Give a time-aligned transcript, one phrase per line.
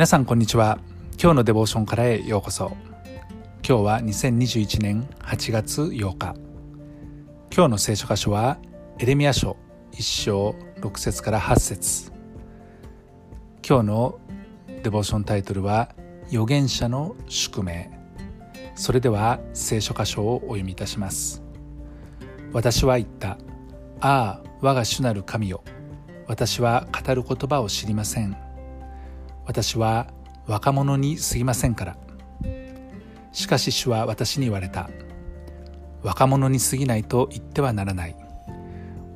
[0.00, 0.78] 皆さんこんにちは。
[1.22, 2.74] 今日のデボーションからへようこそ。
[3.62, 6.34] 今日は2021年8月8日。
[7.54, 8.56] 今日の聖書箇所は
[8.98, 9.58] エレミア書
[9.92, 12.12] 1章6節から8節。
[13.62, 14.18] 今日の
[14.82, 15.94] デボーションタイトルは
[16.28, 17.90] 預言者の宿命。
[18.76, 21.42] それでは聖書箇所をお読みいたします。
[22.54, 23.32] 私は言った。
[24.00, 25.62] ああ我が主なる神よ。
[26.26, 28.49] 私は語る言葉を知りません。
[29.50, 30.06] 私は
[30.46, 31.96] 若者に過ぎませんから。
[33.32, 34.88] しかし主は私に言われた。
[36.04, 38.14] 若者に過ぎないと言ってはならない。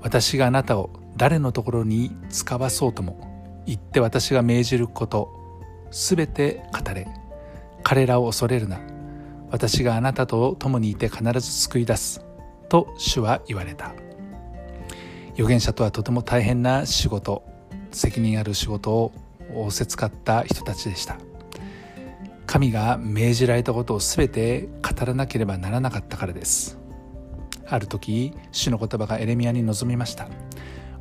[0.02, 5.30] 私があなたを誰のところに使わそうとも言って私が命じること
[5.92, 7.06] すべて語れ。
[7.84, 8.80] 彼らを恐れるな。
[9.52, 12.24] 私があなたと共にいて必ず救い出す
[12.68, 13.94] と主は言われた。
[15.34, 17.44] 預言者とはとても大変な仕事
[17.92, 19.12] 責任ある仕事を
[19.70, 21.18] せつかった人たちでした。
[22.46, 26.78] 神が命じられたことを全て語らなければならなかったからです。
[27.66, 30.28] ある時主の言葉がエレミアに臨みました。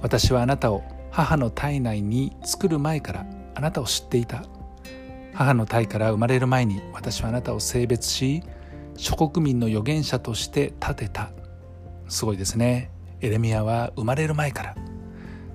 [0.01, 4.43] 私はあなたを母の体内に作る前からあなたを知っていた。
[5.33, 8.43] 母の体から生まれる前に私はあなたを性別し
[8.95, 11.31] 諸国民の預言者として立てた。
[12.07, 12.91] すごいですね。
[13.21, 14.75] エレミアは生まれる前から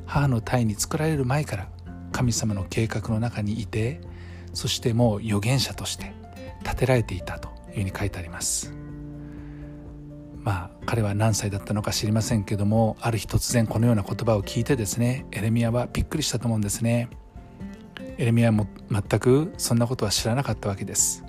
[0.07, 1.69] 母の体に作られる前から
[2.19, 4.01] 神様の計画の中にいて
[4.53, 6.13] そしてもう預言者として
[6.65, 8.75] 立てられていたというふうに書いてあります。
[10.41, 17.09] まあ彼は何歳だったのか知りませんけどもある日突然このような言葉を聞いてですねエレミアはびっくりしたと思うんですね。
[18.17, 21.23] エレミアも全くそんなことは知らなかったわけです。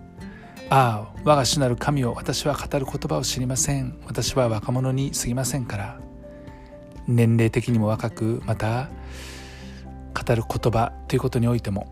[0.72, 4.00] ああ我が主なる神を私は語る言葉を知りません。
[4.08, 6.00] 私は若者に過ぎませんから。
[7.08, 8.90] 年齢的にも若くまた
[10.14, 11.90] 語る言葉ということにおいても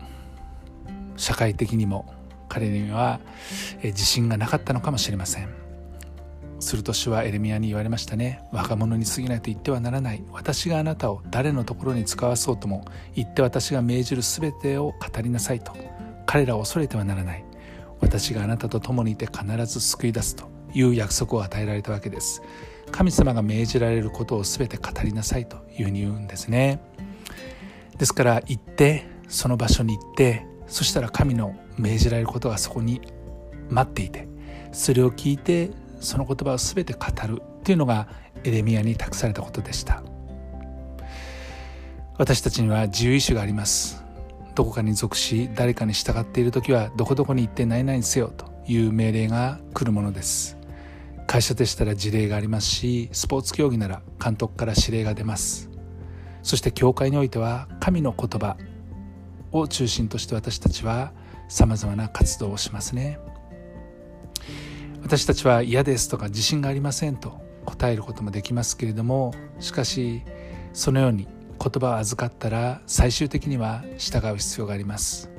[1.16, 2.12] 社会的にも
[2.48, 3.20] 彼には
[3.82, 5.48] 自信がなかったのかもしれません。
[6.60, 8.42] すると主はエレミアに言われましたね。
[8.52, 10.24] 若者に過ぎないと言ってはならない。
[10.32, 12.84] 私があなたを誰のところに使わそうとも
[13.14, 15.72] 言って私が命じる全てを語りなさいと。
[16.26, 17.44] 彼らを恐れてはならない。
[18.00, 20.58] 私があなたと共にいて必ず救い出すと。
[20.74, 22.42] いう約束を与えられたわけです。
[22.90, 26.80] 神様が命じられることを全て語りなさいというふうに言うんですね。
[27.98, 33.00] ですから行ってその場所に行ってそしたら神の命じられることがそこに
[33.70, 34.28] 待っていて
[34.72, 35.70] それを聞いて
[36.00, 38.08] その言葉を全て語るというのが
[38.44, 40.02] エレミアに託されたことでした。
[42.18, 44.04] 私たちには自由意志があります。
[44.54, 50.56] どこかに属し誰かに従っている時はどこどこに行って何々せよという命令が来るものです。
[51.28, 55.70] 会社でしたら事例がありますしスポーツ競技なら監督から指令が出ます。
[56.48, 58.56] そして教会においては神の言葉
[59.52, 61.12] を中心として私たちは
[61.46, 63.18] さまざまな活動をしますね。
[65.02, 70.22] 私たちは嫌ですとか自信がありませんと答えることもできますけれどもしかし
[70.72, 75.30] そのように言葉を預かったら最終的には従う必要があります。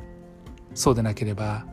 [0.76, 1.66] そうでなければ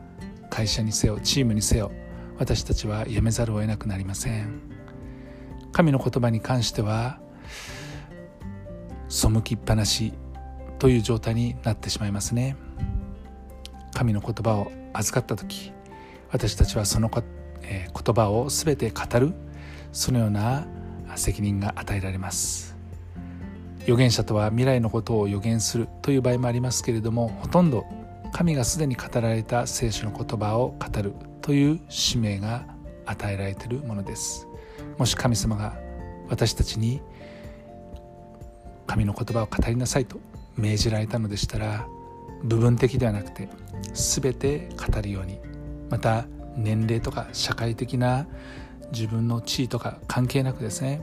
[0.48, 1.92] 会社にせよチームにせよ
[2.38, 4.62] 私たちは辞めざるを得なくなりません。
[5.72, 7.20] 神の言葉に関しては
[9.08, 10.12] 背きっぱなし
[10.78, 12.56] という状態になってしまいますね。
[13.94, 15.72] 神の言葉を預かった時
[16.30, 17.10] 私たちはその
[17.62, 19.32] えー言葉を全て語る
[19.90, 20.66] そのような
[21.16, 22.76] 責任が与えられます。
[23.82, 27.86] 預言者とは未来のことを予言するという場合もありますけれどもほとんど
[28.32, 32.66] 神がすでに語られた聖書の言葉を語るという使命が
[33.06, 34.46] 与えられているものです。
[34.98, 35.78] もし神様が
[36.28, 37.00] 私たちに
[38.86, 40.18] 神の言葉を語りなさいと
[40.56, 41.86] 命じられたのでしたら
[42.42, 43.48] 部分的ではなくて
[43.92, 45.38] 全て語るように
[45.90, 46.26] また
[46.56, 48.26] 年齢とか社会的な
[48.92, 51.00] 自分の地位とか関係なくですね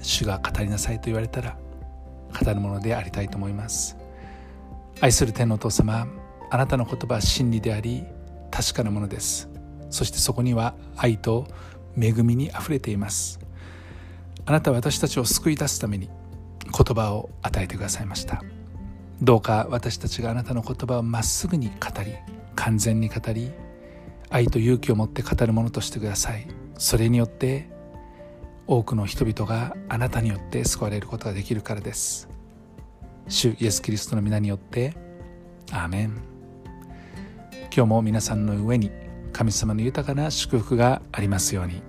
[0.00, 1.56] 主が語りなさいと言われたら
[2.40, 3.96] 語るものでありたいと思います。
[5.00, 6.06] 愛する天のお父様
[6.50, 8.04] あなたの言葉は真理であり
[8.50, 9.48] 確かなものです。
[9.90, 11.46] そしてそこには愛と
[12.00, 13.40] 恵みにあふれています。
[14.44, 16.08] あなたは私たちを救い出すために
[16.72, 18.42] 言葉を与えてくださいました。
[19.20, 22.14] どうか私たちがあなたの言葉をまっすぐに語り
[22.54, 23.50] 完全に語り
[24.30, 26.46] 愛と勇気を持って語るものとしてください。
[26.76, 27.68] それによって
[28.66, 32.28] 多くの人々があなたによって救われることができるからです。
[33.28, 34.94] 主イエス・キリストの皆によって
[35.72, 36.22] アーメン。
[37.74, 38.90] 今日も皆さんの上に
[39.32, 41.82] 神様の豊かな祝福がありますように。